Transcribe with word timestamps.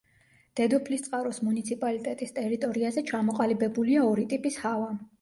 დედოფლისწყაროს 0.59 1.41
მუნიციპალიტეტის 1.49 2.35
ტერიტორიაზე 2.41 3.07
ჩამოყალიბებულია 3.13 4.11
ორი 4.11 4.29
ტიპის 4.37 4.63
ჰავა. 4.67 4.95